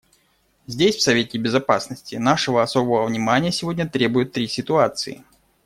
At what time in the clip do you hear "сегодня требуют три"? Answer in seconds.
3.51-4.47